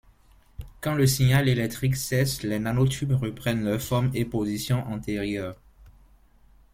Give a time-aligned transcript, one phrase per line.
[0.81, 5.59] Quand le signal électrique cesse, les nanotubes reprennent leur forme et position antérieures.